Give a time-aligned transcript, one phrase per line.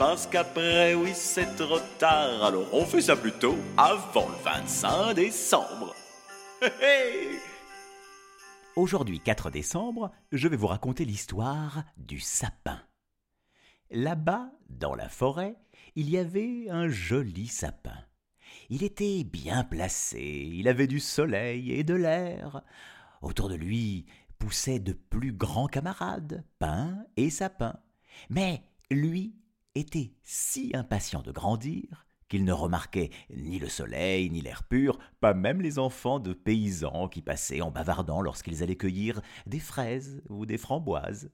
[0.00, 2.42] Parce qu'après, oui, c'est trop tard.
[2.42, 5.94] Alors on fait ça plutôt avant le 25 décembre.
[8.76, 12.80] Aujourd'hui 4 décembre, je vais vous raconter l'histoire du sapin.
[13.90, 15.56] Là-bas, dans la forêt,
[15.96, 17.98] il y avait un joli sapin.
[18.70, 22.62] Il était bien placé, il avait du soleil et de l'air.
[23.20, 24.06] Autour de lui
[24.38, 27.76] poussaient de plus grands camarades, pins et sapins.
[28.30, 29.34] Mais lui
[29.80, 35.34] était si impatient de grandir qu'il ne remarquait ni le soleil, ni l'air pur, pas
[35.34, 40.46] même les enfants de paysans qui passaient en bavardant lorsqu'ils allaient cueillir des fraises ou
[40.46, 41.32] des framboises.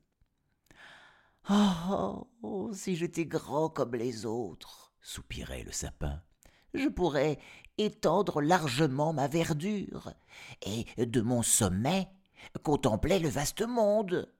[1.48, 6.22] Oh, si j'étais grand comme les autres, soupirait le sapin.
[6.74, 7.38] je pourrais
[7.78, 10.12] étendre largement ma verdure,
[10.62, 12.08] et de mon sommet
[12.62, 14.32] contempler le vaste monde.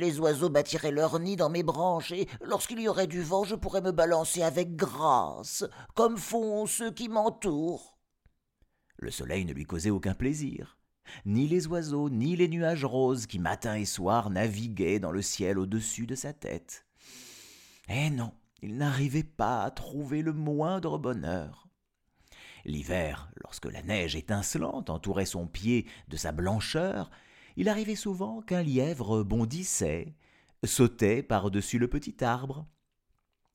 [0.00, 3.54] Les oiseaux bâtiraient leur nid dans mes branches, et lorsqu'il y aurait du vent, je
[3.54, 5.62] pourrais me balancer avec grâce,
[5.94, 7.98] comme font ceux qui m'entourent.
[8.96, 10.78] Le soleil ne lui causait aucun plaisir.
[11.26, 15.58] Ni les oiseaux, ni les nuages roses qui matin et soir naviguaient dans le ciel
[15.58, 16.86] au-dessus de sa tête.
[17.90, 21.68] Eh non, il n'arrivait pas à trouver le moindre bonheur.
[22.64, 27.10] L'hiver, lorsque la neige étincelante entourait son pied de sa blancheur,
[27.56, 30.14] il arrivait souvent qu'un lièvre bondissait,
[30.64, 32.66] sautait par-dessus le petit arbre.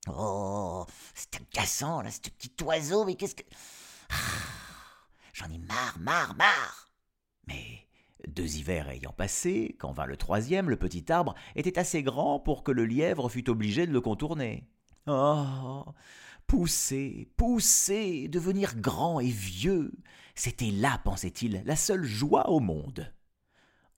[0.08, 3.42] Oh, c'est agaçant, là, ce petit oiseau, mais qu'est-ce que.
[4.10, 4.14] Ah,
[5.32, 6.90] J'en ai marre, marre, marre
[7.46, 7.86] Mais
[8.28, 12.62] deux hivers ayant passé, quand vint le troisième, le petit arbre était assez grand pour
[12.62, 14.68] que le lièvre fût obligé de le contourner.
[15.06, 15.84] Oh
[16.46, 19.92] Pousser, pousser, devenir grand et vieux,
[20.36, 23.12] c'était là, pensait-il, la seule joie au monde.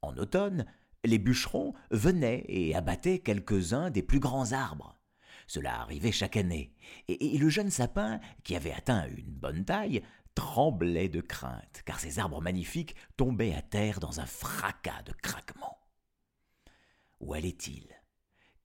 [0.03, 0.67] En automne,
[1.05, 4.97] les bûcherons venaient et abattaient quelques-uns des plus grands arbres.
[5.47, 6.75] Cela arrivait chaque année,
[7.09, 10.03] et, le jeune sapin, qui avait atteint une bonne taille,
[10.35, 15.79] tremblait de crainte, car ces arbres magnifiques tombaient à terre dans un fracas de craquements.
[17.21, 17.89] Où allaient-ils?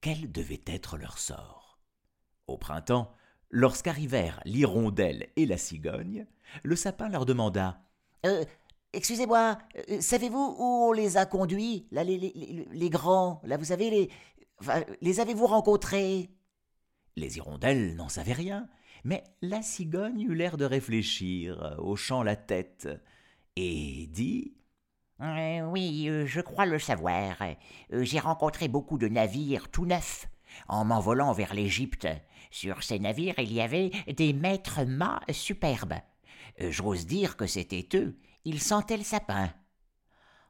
[0.02, 1.80] Quel devait être leur sort?
[2.48, 3.16] Au printemps,
[3.50, 6.28] lorsqu'arrivèrent l'hirondelle et la cigogne,
[6.64, 7.82] le sapin leur demanda
[8.26, 8.44] euh,
[8.94, 9.58] Excusez-moi,
[9.90, 13.66] euh, savez-vous où on les a conduits, là, les, les, les, les grands, là, vous
[13.66, 14.10] savez, les,
[14.60, 16.30] enfin, les avez-vous rencontrés?
[17.16, 18.68] Les hirondelles n'en savaient rien,
[19.04, 22.88] mais la cigogne eut l'air de réfléchir, hochant la tête,
[23.56, 24.54] et dit
[25.22, 27.42] Euh, Oui, euh, je crois le savoir.
[27.42, 30.28] Euh, J'ai rencontré beaucoup de navires tout neufs.
[30.68, 32.08] En m'envolant vers l'Égypte,
[32.52, 35.96] sur ces navires, il y avait des maîtres mâts superbes.
[36.62, 38.18] Euh, J'ose dire que c'était eux.
[38.46, 39.54] Ils sentaient le sapin.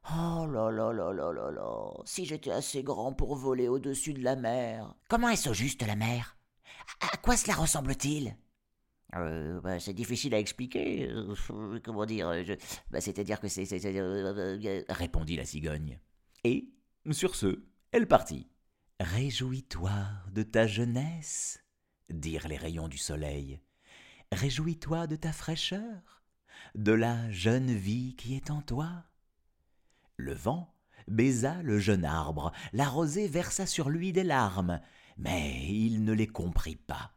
[0.10, 4.22] Oh là là là là là là, si j'étais assez grand pour voler au-dessus de
[4.22, 4.94] la mer.
[5.08, 6.36] Comment est-ce au juste la mer?
[7.00, 8.36] À, quoi cela ressemble-t-il?
[9.16, 11.08] Euh, bah, c'est difficile à expliquer.
[11.10, 12.44] euh, comment dire euh,
[12.90, 13.64] bah, C'est-à-dire que c'est.
[14.90, 16.00] répondit la cigogne.
[16.44, 16.70] Et,
[17.12, 18.50] sur ce, elle partit.
[19.00, 19.92] Réjouis-toi
[20.32, 21.64] de ta jeunesse,
[22.10, 23.62] dirent les rayons du soleil.
[24.32, 26.23] Réjouis-toi de ta fraîcheur,
[26.76, 29.04] de la jeune vie qui est en toi.
[30.18, 30.74] Le vent
[31.08, 34.80] baisa le jeune arbre, la rosée versa sur lui des larmes,
[35.18, 37.12] mais il ne les comprit pas.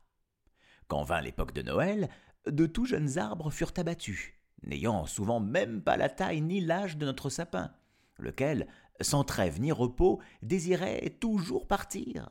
[0.89, 2.09] Quand vint l'époque de Noël,
[2.47, 7.07] de tout jeunes arbres furent abattus, n'ayant souvent même pas la taille ni l'âge de
[7.07, 7.73] notre sapin,
[8.19, 8.69] lequel,
[9.01, 12.31] sans trêve ni repos, désirait toujours partir.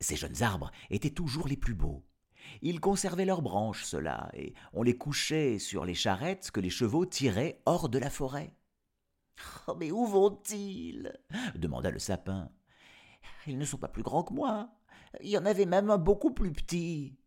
[0.00, 2.04] Ces jeunes arbres étaient toujours les plus beaux.
[2.62, 7.06] Ils conservaient leurs branches, ceux-là, et on les couchait sur les charrettes que les chevaux
[7.06, 8.54] tiraient hors de la forêt.
[9.66, 11.18] Oh, mais où vont-ils?
[11.54, 12.50] demanda le sapin.
[13.46, 14.70] Ils ne sont pas plus grands que moi.
[15.22, 17.18] Il y en avait même un beaucoup plus petit.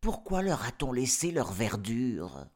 [0.00, 2.46] Pourquoi leur a-t-on laissé leur verdure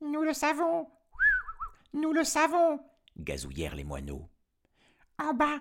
[0.00, 0.86] Nous le savons.
[1.92, 2.80] Nous le savons.
[3.18, 4.28] gazouillèrent les moineaux.
[5.18, 5.60] En bas,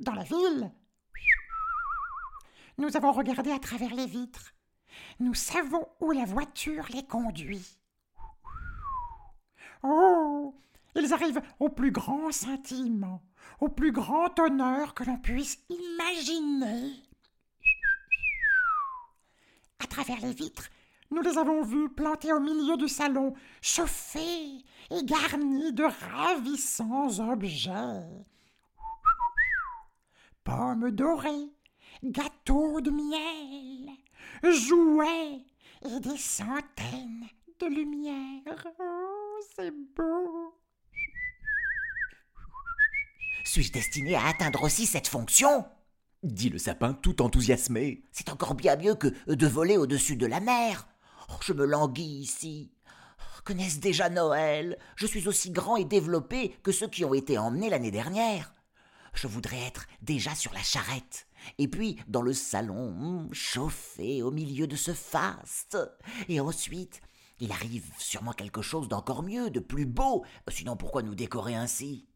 [0.00, 0.72] dans la ville,
[2.78, 4.52] Nous avons regardé à travers les vitres.
[5.18, 7.78] Nous savons où la voiture les conduit.
[9.82, 10.54] Oh
[10.94, 13.22] Ils arrivent au plus grand sentiment,
[13.60, 16.92] au plus grand honneur que l'on puisse imaginer.
[19.78, 20.68] À travers les vitres,
[21.10, 28.26] nous les avons vus plantés au milieu du salon, chauffés et garnis de ravissants objets.
[30.44, 31.52] Pommes dorées,
[32.02, 33.90] gâteaux de miel,
[34.54, 35.40] jouets
[35.84, 37.26] et des centaines
[37.60, 38.66] de lumières.
[38.78, 40.54] Oh, c'est beau.
[43.44, 45.66] Suis-je destiné à atteindre aussi cette fonction?
[46.22, 48.04] Dit le sapin tout enthousiasmé.
[48.12, 50.86] C'est encore bien mieux que de voler au-dessus de la mer.
[51.28, 52.70] Oh, je me languis ici.
[53.44, 54.78] Que n'est-ce déjà Noël?
[54.94, 58.52] Je suis aussi grand et développé que ceux qui ont été emmenés l'année dernière.
[59.14, 61.25] Je voudrais être déjà sur la charrette,
[61.58, 65.78] et puis dans le salon, hmm, chauffé au milieu de ce faste.
[66.28, 67.00] Et ensuite,
[67.40, 72.08] il arrive sûrement quelque chose d'encore mieux, de plus beau, sinon pourquoi nous décorer ainsi?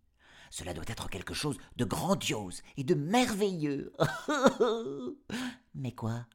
[0.51, 3.93] Cela doit être quelque chose de grandiose et de merveilleux.
[5.75, 6.27] Mais quoi?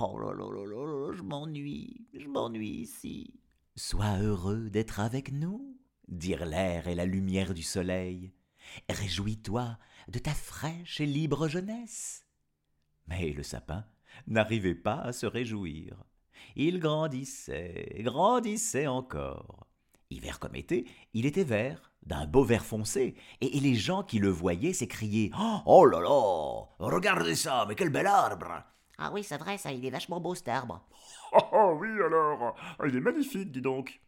[0.00, 3.40] Oh là là là là, je m'ennuie, je m'ennuie ici.
[3.76, 5.78] Sois heureux d'être avec nous,
[6.08, 8.32] dirent l'air et la lumière du soleil.
[8.88, 12.24] Réjouis-toi de ta fraîche et libre jeunesse.
[13.06, 13.84] Mais le sapin
[14.26, 16.04] n'arrivait pas à se réjouir.
[16.56, 19.66] Il grandissait, grandissait encore.
[20.10, 24.28] Hiver comme été, il était vert, d'un beau vert foncé, et, les gens qui le
[24.28, 25.30] voyaient s'écriaient
[25.66, 28.64] Oh là là Regardez ça, mais quel bel arbre
[28.98, 30.86] Ah oui, c'est vrai, ça, il est vachement beau cet arbre.
[31.32, 34.00] Oh, oh oui, alors Il est magnifique, dis donc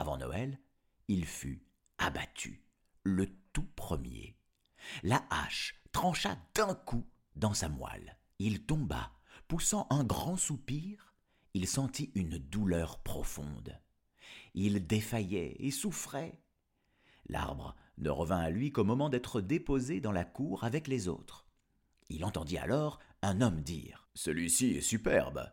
[0.00, 0.58] Avant Noël,
[1.06, 1.62] il fut
[1.98, 2.64] abattu,
[3.04, 4.37] le tout premier.
[5.02, 8.16] La hache trancha d'un coup dans sa moelle.
[8.38, 9.12] Il tomba,
[9.48, 11.14] poussant un grand soupir,
[11.54, 13.80] il sentit une douleur profonde.
[14.54, 16.40] Il défaillait et souffrait.
[17.28, 21.46] L'arbre ne revint à lui qu'au moment d'être déposé dans la cour avec les autres.
[22.08, 25.50] Il entendit alors un homme dire Celui-ci est superbe.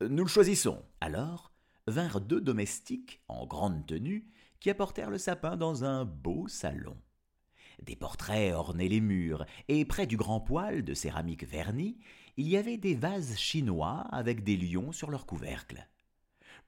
[0.00, 0.84] Nous le choisissons.
[1.00, 1.52] Alors
[1.86, 4.26] vinrent deux domestiques en grande tenue
[4.60, 6.96] qui apportèrent le sapin dans un beau salon.
[7.82, 11.98] Des portraits ornaient les murs, et près du grand poêle de céramique vernie,
[12.36, 15.86] il y avait des vases chinois avec des lions sur leur couvercle.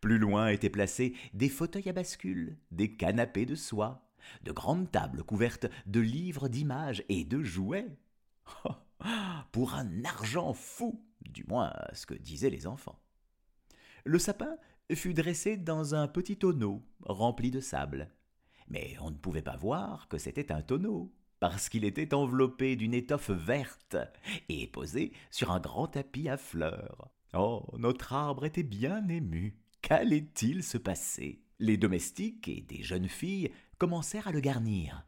[0.00, 4.06] Plus loin étaient placés des fauteuils à bascule, des canapés de soie,
[4.42, 7.96] de grandes tables couvertes de livres d'images et de jouets.
[9.52, 12.98] Pour un argent fou, du moins ce que disaient les enfants.
[14.04, 14.56] Le sapin
[14.94, 18.10] fut dressé dans un petit tonneau rempli de sable.
[18.68, 22.94] Mais on ne pouvait pas voir que c'était un tonneau, parce qu'il était enveloppé d'une
[22.94, 23.96] étoffe verte
[24.48, 27.10] et posé sur un grand tapis à fleurs.
[27.34, 29.58] Oh, notre arbre était bien ému.
[29.82, 31.42] Qu'allait-il se passer?
[31.58, 35.06] Les domestiques et des jeunes filles commencèrent à le garnir.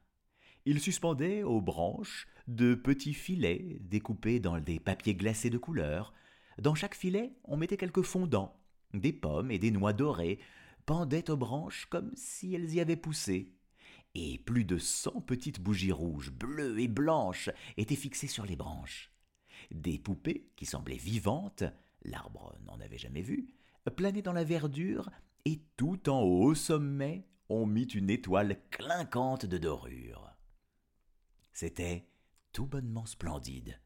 [0.65, 6.13] Il suspendait aux branches de petits filets découpés dans des papiers glacés de couleur.
[6.59, 8.55] Dans chaque filet, on mettait quelques fondants,
[8.95, 10.39] des pommes et des noix dorées,
[10.89, 13.53] pendaient aux branches comme si elles y avaient poussé.
[14.15, 19.13] Et plus de cent petites bougies rouges, bleues et blanches étaient fixées sur les branches.
[19.71, 21.65] Des poupées, qui semblaient vivantes,
[22.05, 23.55] l'arbre n'en avait jamais vu,
[23.97, 25.11] planait dans la verdure,
[25.45, 30.31] et tout en haut au sommet, on mit une étoile clinquante de dorure.
[31.53, 32.09] C'était
[32.55, 33.79] tout bonnement splendide,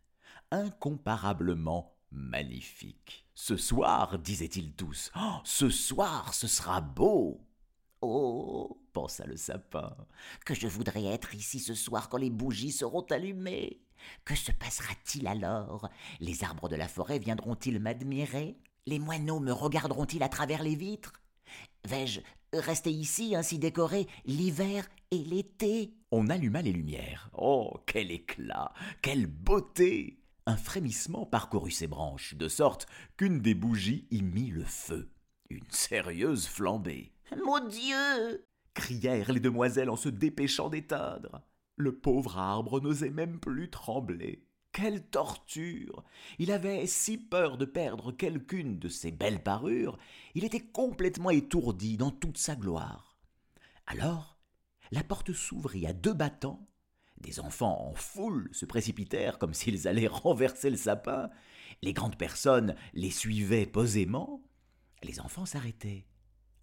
[0.53, 3.27] incomparablement magnifique.
[3.35, 7.41] Ce soir, disaient-ils tous, oh, ce soir ce sera beau.
[8.01, 9.97] Oh, pensa le sapin,
[10.45, 13.81] que je voudrais être ici ce soir quand les bougies seront allumées.
[14.25, 15.89] Que se passera-t-il alors?
[16.21, 18.59] Les arbres de la forêt viendront-ils m'admirer?
[18.87, 21.13] Les moineaux me regarderont-ils à travers les vitres?
[21.85, 22.21] Vais-je
[22.53, 25.95] rester ici ainsi décoré l'hiver et l'été?
[26.11, 27.31] On alluma les lumières.
[27.33, 34.07] Oh, quel éclat Quelle beauté Un frémissement parcourut ses branches, de sorte qu'une des bougies
[34.11, 35.11] y mit le feu.
[35.51, 37.13] Une sérieuse flambée.
[37.45, 38.45] Mon Dieu
[38.75, 41.43] crièrent les demoiselles en se dépêchant d'éteindre.
[41.77, 44.47] Le pauvre arbre n'osait même plus trembler.
[44.73, 46.03] Quelle torture
[46.39, 49.99] Il avait si peur de perdre quelqu'une de ses belles parures,
[50.35, 53.19] il était complètement étourdi dans toute sa gloire.
[53.87, 54.39] Alors,
[54.91, 56.67] la porte s'ouvrit à deux battants,
[57.23, 61.31] des enfants en foule se précipitèrent comme s'ils allaient renverser le sapin,
[61.81, 64.43] les grandes personnes les suivaient posément,
[65.03, 66.07] les enfants s'arrêtaient.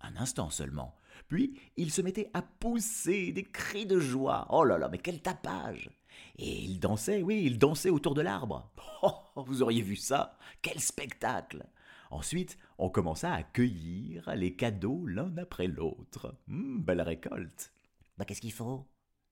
[0.01, 0.95] Un instant seulement.
[1.27, 4.47] Puis ils se mettaient à pousser des cris de joie.
[4.49, 5.89] Oh là là, mais quel tapage
[6.37, 8.71] Et ils dansaient, oui, ils dansaient autour de l'arbre.
[9.01, 11.65] Oh, vous auriez vu ça Quel spectacle
[12.11, 16.35] Ensuite, on commença à cueillir les cadeaux l'un après l'autre.
[16.49, 17.71] Hum, belle récolte.
[18.17, 18.85] Bah qu'est-ce qu'il faut?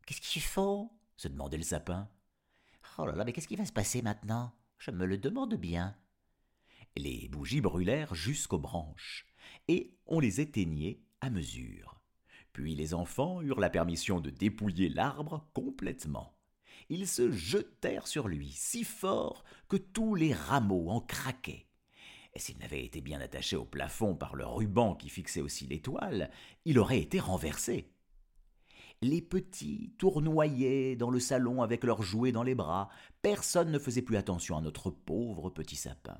[0.05, 0.89] Qu'est-ce qu'il faut?
[1.17, 2.07] Se demandait le sapin.
[2.97, 4.53] Oh là là, mais qu'est-ce qui va se passer maintenant?
[4.77, 5.95] Je me le demande bien.
[6.95, 9.27] Les bougies brûlèrent jusqu'aux branches,
[9.67, 12.01] et on les éteignait à mesure.
[12.53, 16.35] Puis les enfants eurent la permission de dépouiller l'arbre complètement.
[16.89, 21.67] Ils se jetèrent sur lui si fort que tous les rameaux en craquaient.
[22.33, 26.31] Et s'il n'avait été bien attaché au plafond par le ruban qui fixait aussi l'étoile,
[26.65, 27.91] il aurait été renversé.
[29.01, 32.89] Les petits tournoyaient dans le salon avec leurs jouets dans les bras.
[33.21, 36.17] Personne ne faisait plus attention à notre pauvre petit sapin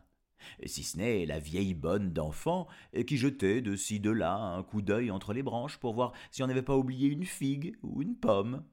[0.66, 2.68] si ce n'est la vieille bonne d'enfant
[3.06, 6.44] qui jetait de ci de là un coup d'œil entre les branches pour voir si
[6.44, 8.64] on n'avait pas oublié une figue ou une pomme.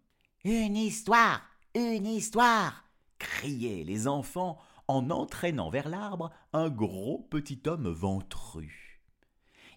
[0.45, 1.43] Une histoire.
[1.75, 2.85] Une histoire.
[3.19, 9.01] criaient les enfants en entraînant vers l'arbre un gros petit homme ventru.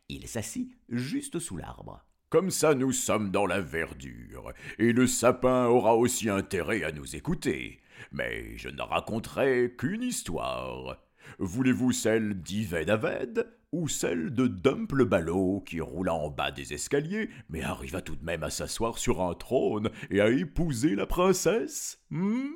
[0.10, 2.07] Il s'assit juste sous l'arbre.
[2.30, 7.16] Comme ça nous sommes dans la verdure, et le sapin aura aussi intérêt à nous
[7.16, 7.80] écouter.
[8.12, 10.98] Mais je ne raconterai qu'une histoire.
[11.40, 16.74] Voulez-vous celle d'Yved Aved ou celle de Dump le ballot qui roula en bas des
[16.74, 21.06] escaliers mais arriva tout de même à s'asseoir sur un trône et à épouser la
[21.06, 22.48] princesse hmm?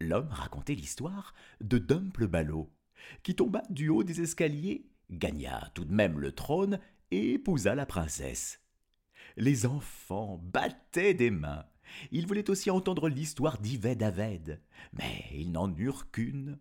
[0.00, 2.70] L'homme racontait l'histoire de Dump le ballot
[3.22, 6.78] qui tomba du haut des escaliers, gagna tout de même le trône
[7.10, 8.61] et épousa la princesse.
[9.36, 11.64] Les enfants battaient des mains.
[12.10, 14.60] Ils voulaient aussi entendre l'histoire d'Yved Aved,
[14.92, 16.58] mais ils n'en eurent qu'une.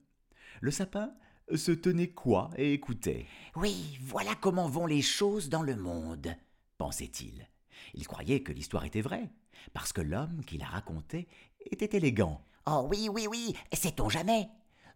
[0.60, 1.14] Le sapin
[1.56, 3.26] se tenait quoi et écoutait.
[3.56, 6.36] Oui, voilà comment vont les choses dans le monde,
[6.78, 7.48] pensait-il.
[7.94, 9.30] Il croyait que l'histoire était vraie,
[9.74, 11.28] parce que l'homme qui la racontait
[11.72, 12.46] était élégant.
[12.68, 14.50] Oh oui, oui, oui, sait-on jamais?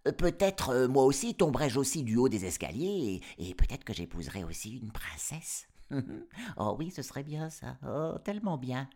[0.08, 3.94] Euh, Peut-être euh, moi aussi tomberai-je aussi du haut des escaliers, et, et peut-être que
[3.94, 5.67] j'épouserai aussi une princesse.
[6.58, 8.89] oh oui, ce serait bien ça, oh tellement bien.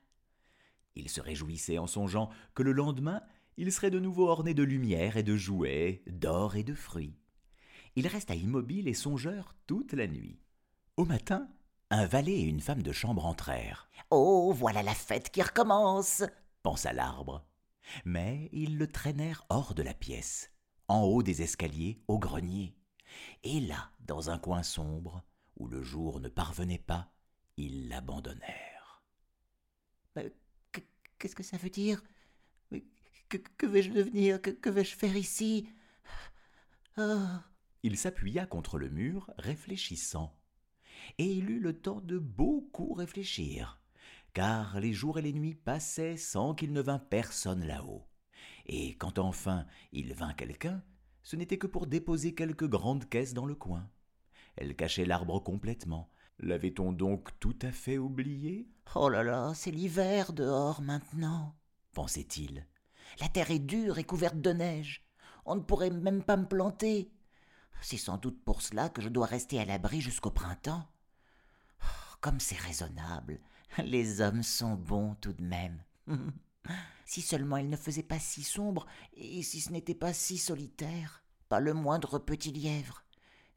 [0.96, 3.22] Il se réjouissait en songeant que le lendemain,
[3.58, 7.20] il serait de nouveau orné de lumière et de jouets, d'or et de fruits
[7.96, 10.40] il resta immobile et songeur toute la nuit.
[10.98, 11.50] Au matin,
[11.90, 13.90] un valet et une femme de chambre entrèrent.
[14.10, 16.24] Oh, voilà la fête qui recommence
[16.64, 17.46] pensa l'arbre.
[18.06, 20.52] Mais ils le traînèrent hors de la pièce,
[20.88, 22.76] en haut des escaliers au grenier.
[23.44, 25.24] Et là, dans un coin sombre,
[25.60, 27.14] où le jour ne parvenait pas,
[27.58, 29.04] ils l'abandonnèrent.
[31.18, 32.02] Qu'est-ce que ça veut dire?
[33.28, 34.42] Que, vais-je devenir?
[34.42, 35.70] Que, vais-je faire ici?
[36.98, 37.28] Oh.
[37.84, 40.36] Il s'appuya contre le mur, réfléchissant.
[41.18, 43.82] Et il eut le temps de beaucoup réfléchir,
[44.34, 48.08] car les jours et les nuits passaient sans qu'il ne vînt personne là-haut.
[48.66, 50.84] Et quand enfin il vint quelqu'un,
[51.24, 53.90] ce n'était que pour déposer quelques grandes caisses dans le coin.
[54.56, 56.10] Elle cachait l'arbre complètement.
[56.40, 58.70] L'avait-on donc tout à fait oublié?
[58.96, 61.56] Oh là là, c'est l'hiver dehors maintenant,
[61.94, 62.66] pensait-il.
[63.20, 65.06] La terre est dure et couverte de neige.
[65.46, 67.12] On ne pourrait même pas me planter.
[67.82, 70.88] C'est sans doute pour cela que je dois rester à l'abri jusqu'au printemps.
[71.82, 73.40] Oh, comme c'est raisonnable.
[73.84, 75.84] Les hommes sont bons tout de même.
[77.06, 81.24] si seulement il ne faisait pas si sombre, et si ce n'était pas si solitaire.
[81.48, 83.04] Pas le moindre petit lièvre.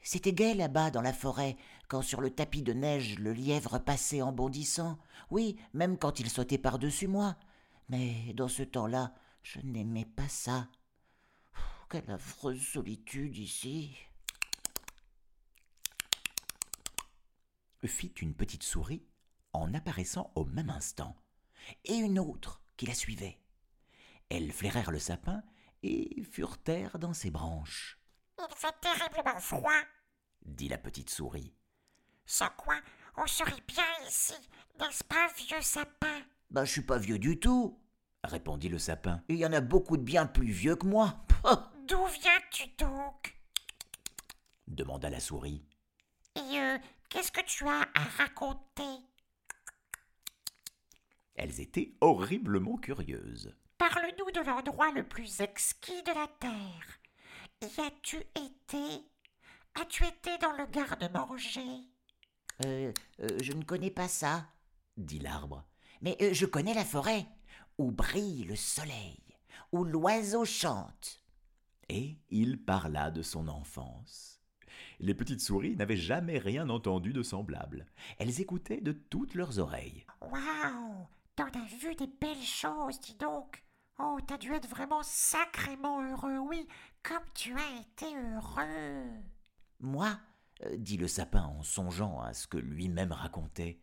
[0.03, 1.57] C'était gai là-bas dans la forêt,
[1.89, 4.99] quand sur le tapis de neige le lièvre passait en bondissant.
[5.31, 7.37] Oui, même quand il sautait par-dessus moi.
[7.89, 10.69] Mais dans ce temps-là, je n'aimais pas ça.
[11.89, 13.95] Quelle affreuse solitude ici.
[17.85, 19.05] fit une petite souris
[19.53, 21.17] en apparaissant au même instant,
[21.85, 23.39] et une autre qui la suivait.
[24.31, 25.43] Elles flairèrent le sapin
[25.83, 26.59] et furent
[26.99, 28.02] dans ses branches.
[28.49, 29.81] Il fait terriblement froid,
[30.45, 31.55] dit la petite souris.
[32.27, 32.77] Sans quoi
[33.17, 34.35] on serait bien ici,
[34.81, 36.23] n'est-ce pas, vieux sapin?
[36.51, 37.79] Ben, je suis pas vieux du tout,
[38.25, 39.23] répondit le sapin.
[39.29, 41.25] Il y en a beaucoup de bien plus vieux que moi.
[41.87, 43.37] D'où viens-tu donc?
[44.67, 45.63] demanda la souris.
[46.37, 46.79] Et euh,
[47.13, 49.05] Qu'est-ce que tu as à raconter?
[51.35, 53.55] Elles étaient horriblement curieuses.
[53.77, 57.02] Parle-nous de l'endroit le plus exquis de la terre.
[57.63, 59.05] Y as-tu été?
[59.81, 61.61] As-tu été dans le garde-manger?
[62.65, 64.49] Euh, euh, Je ne connais pas ça,
[64.97, 65.65] dit l'arbre.
[66.01, 67.25] Mais euh, je connais la forêt,
[67.79, 69.23] où brille le soleil,
[69.71, 71.23] où l'oiseau chante.
[71.89, 74.41] Et il parla de son enfance.
[74.99, 77.87] Les petites souris n'avaient jamais rien entendu de semblable.
[78.19, 80.05] Elles écoutaient de toutes leurs oreilles.
[80.21, 83.63] Waouh T'en as vu des belles choses, dis donc
[83.99, 86.67] Oh, t'as dû être vraiment sacrément heureux, oui,
[87.03, 89.07] comme tu as été heureux.
[89.81, 90.19] Moi
[90.65, 93.81] euh, dit le sapin en songeant à ce que lui-même racontait.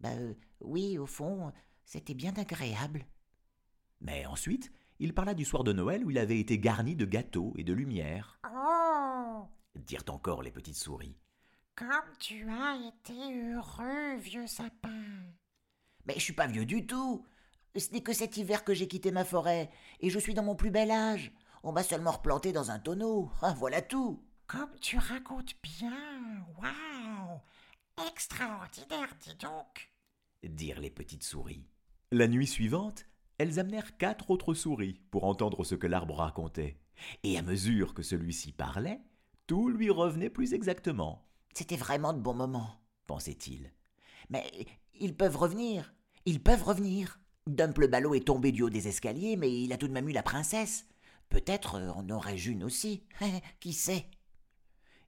[0.00, 1.52] Bah euh, oui, au fond,
[1.84, 3.06] c'était bien agréable.
[4.00, 7.52] Mais ensuite, il parla du soir de Noël où il avait été garni de gâteaux
[7.56, 11.16] et de lumière, Oh, dirent encore les petites souris.
[11.74, 11.88] comme
[12.18, 13.12] tu as été
[13.52, 15.02] heureux, vieux sapin.
[16.06, 17.24] Mais je suis pas vieux du tout.
[17.78, 20.56] Ce n'est que cet hiver que j'ai quitté ma forêt, et je suis dans mon
[20.56, 21.32] plus bel âge.
[21.62, 23.30] On m'a seulement replanté dans un tonneau.
[23.42, 24.22] Ah, voilà tout.
[24.46, 25.92] Comme tu racontes bien.
[26.58, 27.40] Waouh.
[28.08, 29.90] Extraordinaire, dis donc.
[30.44, 31.66] dirent les petites souris.
[32.12, 33.06] La nuit suivante,
[33.38, 36.78] elles amenèrent quatre autres souris pour entendre ce que l'arbre racontait.
[37.24, 39.00] Et à mesure que celui-ci parlait,
[39.46, 42.80] tout lui revenait plus exactement, C'était vraiment de bons moments.
[43.06, 43.72] pensait-il.
[44.30, 44.44] Mais
[44.94, 45.94] ils peuvent revenir.
[46.24, 47.20] Ils peuvent revenir.
[47.46, 50.08] Dump le ballot est tombé du haut des escaliers, mais il a tout de même
[50.08, 50.86] eu la princesse.
[51.28, 53.04] Peut-être euh, en aurais-je une aussi.
[53.60, 54.06] Qui sait?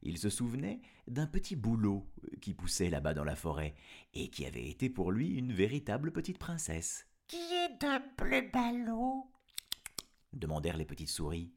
[0.02, 2.06] Il se souvenait d'un petit bouleau
[2.40, 3.74] qui poussait là-bas dans la forêt
[4.14, 7.06] et qui avait été pour lui une véritable petite princesse.
[7.26, 9.26] Qui est Dump le ballot?
[10.32, 11.52] demandèrent les petites souris.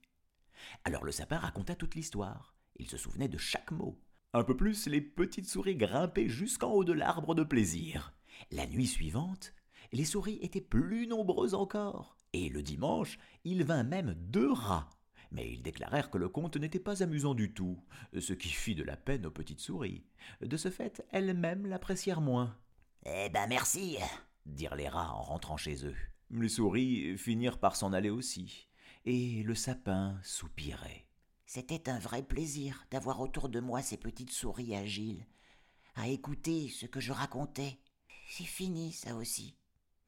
[0.83, 2.55] Alors le sapin raconta toute l'histoire.
[2.77, 3.99] Il se souvenait de chaque mot.
[4.33, 8.15] Un peu plus, les petites souris grimpaient jusqu'en haut de l'arbre de plaisir.
[8.49, 9.53] La nuit suivante,
[9.91, 12.17] les souris étaient plus nombreuses encore.
[12.33, 14.89] Et le dimanche, il vint même deux rats.
[15.31, 17.79] Mais ils déclarèrent que le conte n'était pas amusant du tout,
[18.19, 20.03] ce qui fit de la peine aux petites souris.
[20.41, 22.57] De ce fait, elles-mêmes l'apprécièrent moins.
[23.05, 23.97] Eh ben merci.
[24.45, 25.95] dirent les rats en rentrant chez eux.
[26.31, 28.67] Les souris finirent par s'en aller aussi,
[29.05, 31.07] et le sapin soupirait.
[31.45, 35.25] C'était un vrai plaisir d'avoir autour de moi ces petites souris agiles,
[35.95, 37.79] à écouter ce que je racontais.
[38.29, 39.55] C'est fini, ça aussi.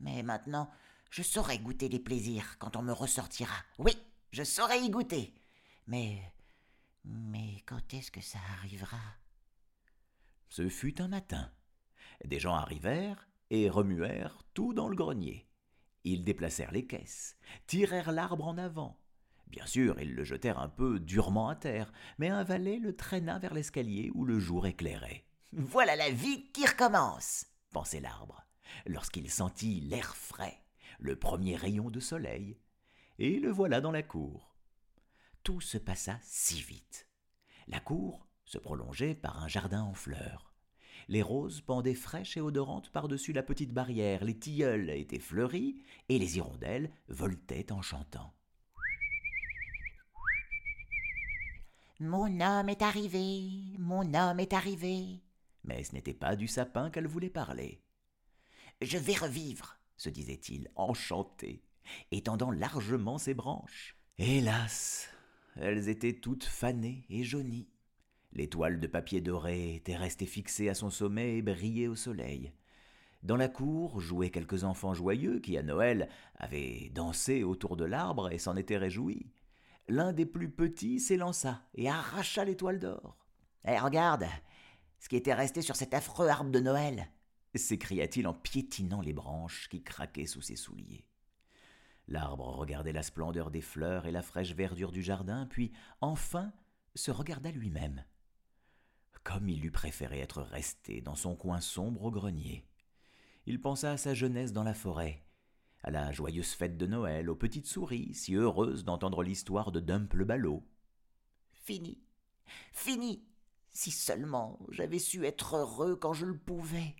[0.04, 0.70] Mais maintenant,
[1.10, 3.56] je saurai goûter les plaisirs quand on me ressortira.
[3.80, 3.98] Oui,
[4.32, 5.34] je saurai y goûter.
[5.88, 6.22] Mais.
[7.06, 9.00] Mais quand est-ce que ça arrivera?
[10.50, 11.52] Ce fut un matin.
[12.26, 15.48] Des gens arrivèrent et remuèrent tout dans le grenier.
[16.04, 19.00] Ils déplacèrent les caisses, tirèrent l'arbre en avant.
[19.48, 23.40] Bien sûr, ils le jetèrent un peu durement à terre, mais un valet le traîna
[23.40, 25.26] vers l'escalier où le jour éclairait.
[25.52, 28.46] Voilà la vie qui recommence pensait l'arbre,
[28.86, 30.62] lorsqu'il sentit l'air frais,
[31.00, 32.58] le premier rayon de soleil,
[33.20, 34.56] et le voilà dans la cour.
[35.44, 37.08] Tout se passa si vite.
[37.68, 40.54] La cour se prolongeait par un jardin en fleurs.
[41.10, 46.18] Les roses pendaient fraîches et odorantes par-dessus la petite barrière, les tilleuls étaient fleuris, et
[46.18, 48.34] les hirondelles voltaient en chantant.
[52.00, 55.22] Mon homme est arrivé, mon homme est arrivé.
[55.64, 57.83] Mais ce n'était pas du sapin qu'elle voulait parler.
[58.84, 61.64] Je vais revivre, se disait-il, enchanté,
[62.12, 63.96] étendant largement ses branches.
[64.18, 65.08] Hélas,
[65.56, 67.70] elles étaient toutes fanées et jaunies.
[68.34, 72.52] Les toiles de papier doré étaient restées fixées à son sommet et brillaient au soleil.
[73.22, 78.34] Dans la cour jouaient quelques enfants joyeux qui, à Noël, avaient dansé autour de l'arbre
[78.34, 79.32] et s'en étaient réjouis.
[79.88, 83.16] L'un des plus petits s'élança et arracha les toiles d'or.
[83.64, 84.26] Eh, regarde,
[85.00, 87.08] ce qui était resté sur cet affreux arbre de Noël
[87.60, 91.06] s'écria-t-il en piétinant les branches qui craquaient sous ses souliers.
[92.08, 96.52] L'arbre regardait la splendeur des fleurs et la fraîche verdure du jardin, puis enfin
[96.96, 98.04] se regarda lui-même.
[99.24, 102.66] Comme il eût préféré être resté dans son coin sombre au grenier.
[103.46, 105.24] Il pensa à sa jeunesse dans la forêt,
[105.82, 110.14] à la joyeuse fête de Noël, aux petites souris, si heureuses d'entendre l'histoire de Dump
[110.14, 110.64] le ballot.
[111.54, 112.02] Fini,
[112.74, 113.24] fini.
[113.72, 116.96] Si seulement j'avais su être heureux quand je le pouvais.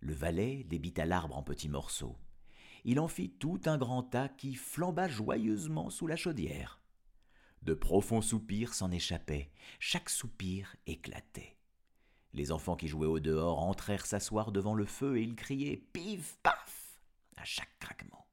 [0.00, 2.16] Le valet débita l'arbre en petits morceaux.
[2.84, 6.80] Il en fit tout un grand tas qui flamba joyeusement sous la chaudière.
[7.62, 11.58] De profonds soupirs s'en échappaient, chaque soupir éclatait.
[12.32, 16.38] Les enfants qui jouaient au dehors entrèrent s'asseoir devant le feu et ils criaient Pif
[16.42, 17.02] paf
[17.36, 18.26] à chaque craquement.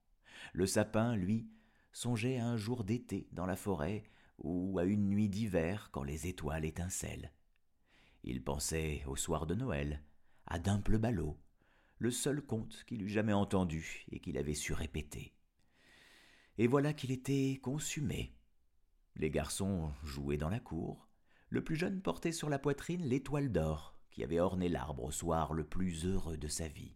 [0.54, 1.50] Le sapin, lui,
[1.92, 4.04] songeait à un jour d'été dans la forêt
[4.38, 7.32] ou à une nuit d'hiver quand les étoiles étincellent.
[8.24, 10.04] Il pensait au soir de Noël,
[10.46, 11.38] à Dump le ballot,
[12.00, 15.34] le seul conte qu'il eût jamais entendu et qu'il avait su répéter.
[16.58, 18.36] Et voilà qu'il était consumé.
[19.16, 21.08] Les garçons jouaient dans la cour.
[21.50, 25.54] Le plus jeune portait sur la poitrine l'étoile d'or qui avait orné l'arbre au soir
[25.54, 26.96] le plus heureux de sa vie.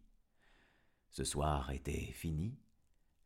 [1.11, 2.57] Ce soir était fini.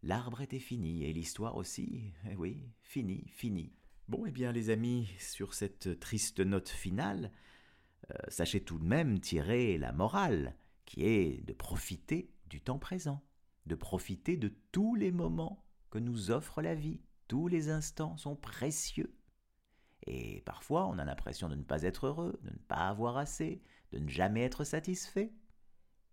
[0.04, 2.12] L'arbre était fini et l'histoire aussi.
[2.30, 3.74] Eh oui, fini, fini.
[4.08, 7.32] Bon, eh bien, les amis, sur cette triste note finale,
[8.12, 10.56] euh, sachez tout de même tirer la morale
[10.86, 13.24] qui est de profiter du temps présent,
[13.66, 17.02] de profiter de tous les moments que nous offre la vie.
[17.28, 19.16] Tous les instants sont précieux.
[20.06, 23.64] Et parfois, on a l'impression de ne pas être heureux, de ne pas avoir assez,
[23.92, 25.34] de ne jamais être satisfait.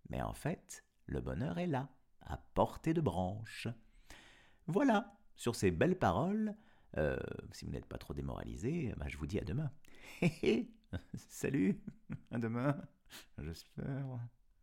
[0.09, 1.89] Mais en fait, le bonheur est là,
[2.21, 3.67] à portée de branche.
[4.65, 6.55] Voilà, sur ces belles paroles,
[6.97, 7.17] euh,
[7.51, 9.71] si vous n'êtes pas trop démoralisé, bah, je vous dis à demain.
[11.15, 11.79] Salut,
[12.31, 12.81] à demain,
[13.37, 14.19] j'espère.